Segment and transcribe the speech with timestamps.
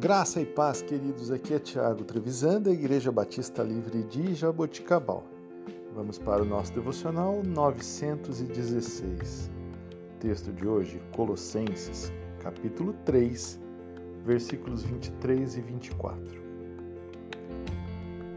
[0.00, 1.30] Graça e paz, queridos.
[1.30, 5.22] Aqui é Tiago Trevisan, da Igreja Batista Livre de Jaboticabal.
[5.94, 9.50] Vamos para o nosso devocional 916.
[10.18, 12.10] Texto de hoje, Colossenses,
[12.42, 13.60] capítulo 3,
[14.24, 16.42] versículos 23 e 24.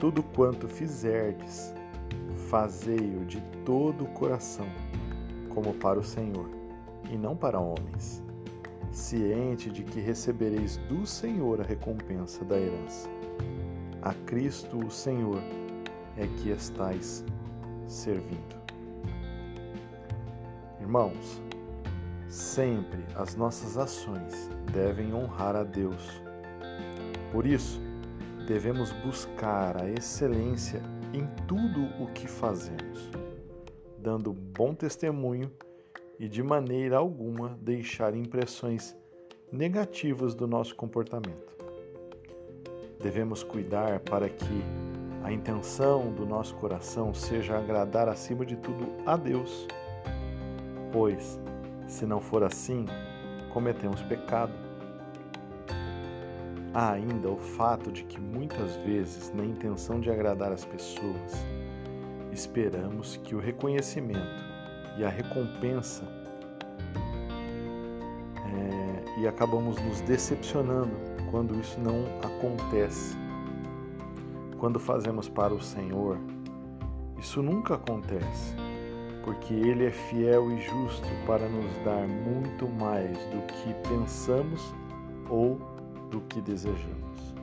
[0.00, 1.72] Tudo quanto fizerdes,
[2.50, 4.66] fazei-o de todo o coração,
[5.50, 6.50] como para o Senhor,
[7.08, 8.20] e não para homens
[8.92, 13.08] ciente de que recebereis do Senhor a recompensa da herança.
[14.02, 15.42] A Cristo, o Senhor,
[16.16, 17.24] é que estais
[17.88, 18.60] servindo.
[20.80, 21.40] Irmãos,
[22.28, 26.22] sempre as nossas ações devem honrar a Deus.
[27.30, 27.80] Por isso,
[28.46, 30.82] devemos buscar a excelência
[31.14, 33.10] em tudo o que fazemos,
[33.98, 35.50] dando bom testemunho
[36.22, 38.96] e de maneira alguma deixar impressões
[39.50, 41.52] negativas do nosso comportamento.
[43.00, 44.62] Devemos cuidar para que
[45.24, 49.66] a intenção do nosso coração seja agradar acima de tudo a Deus,
[50.92, 51.40] pois,
[51.88, 52.86] se não for assim,
[53.52, 54.52] cometemos pecado.
[56.72, 61.32] Há ainda o fato de que muitas vezes, na intenção de agradar as pessoas,
[62.30, 64.51] esperamos que o reconhecimento
[64.96, 66.04] e a recompensa
[68.36, 70.94] é, e acabamos nos decepcionando
[71.30, 73.16] quando isso não acontece.
[74.58, 76.18] Quando fazemos para o Senhor,
[77.18, 78.54] isso nunca acontece,
[79.24, 84.74] porque Ele é fiel e justo para nos dar muito mais do que pensamos
[85.28, 85.58] ou
[86.10, 87.34] do que desejamos.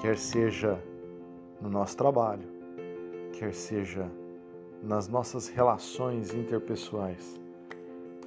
[0.00, 0.78] Quer seja
[1.60, 2.48] no nosso trabalho,
[3.32, 4.10] quer seja
[4.82, 7.40] nas nossas relações interpessoais,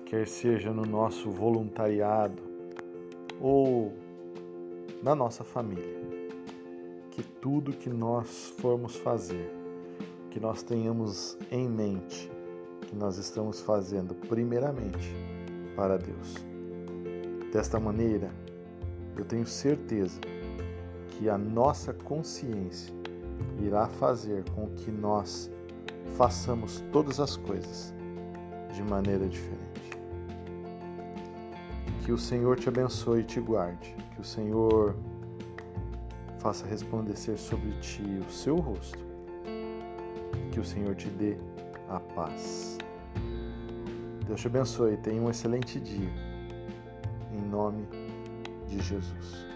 [0.06, 2.42] quer seja no nosso voluntariado
[3.42, 3.94] ou
[5.04, 6.06] na nossa família.
[7.12, 9.52] Que tudo que nós formos fazer,
[10.32, 12.32] que nós tenhamos em mente
[12.86, 15.14] que nós estamos fazendo primeiramente
[15.76, 16.36] para Deus.
[17.52, 18.32] Desta maneira,
[19.18, 20.20] eu tenho certeza
[21.10, 22.94] que a nossa consciência
[23.62, 25.52] irá fazer com que nós
[26.14, 27.94] façamos todas as coisas
[28.74, 29.66] de maneira diferente.
[32.04, 33.96] Que o Senhor te abençoe e te guarde.
[34.14, 34.96] Que o Senhor
[36.40, 39.04] faça resplandecer sobre ti o seu rosto.
[40.52, 41.38] Que o Senhor te dê
[41.90, 42.78] a paz.
[44.28, 44.98] Deus te abençoe.
[44.98, 46.14] Tenha um excelente dia.
[47.34, 47.88] Em nome
[48.68, 49.48] de Jesus.